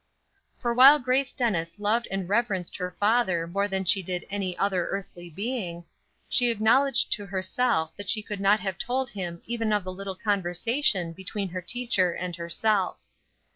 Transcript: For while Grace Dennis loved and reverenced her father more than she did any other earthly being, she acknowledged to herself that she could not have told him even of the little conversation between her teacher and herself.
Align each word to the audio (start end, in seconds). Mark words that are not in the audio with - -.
For 0.57 0.73
while 0.73 0.97
Grace 0.97 1.31
Dennis 1.31 1.77
loved 1.77 2.07
and 2.09 2.27
reverenced 2.27 2.77
her 2.77 2.95
father 2.99 3.45
more 3.45 3.67
than 3.67 3.85
she 3.85 4.01
did 4.01 4.25
any 4.31 4.57
other 4.57 4.87
earthly 4.87 5.29
being, 5.29 5.85
she 6.27 6.49
acknowledged 6.49 7.11
to 7.11 7.27
herself 7.27 7.95
that 7.97 8.09
she 8.09 8.23
could 8.23 8.39
not 8.39 8.61
have 8.61 8.79
told 8.79 9.11
him 9.11 9.43
even 9.45 9.71
of 9.71 9.83
the 9.83 9.93
little 9.93 10.15
conversation 10.15 11.13
between 11.13 11.49
her 11.49 11.61
teacher 11.61 12.13
and 12.13 12.35
herself. 12.35 13.05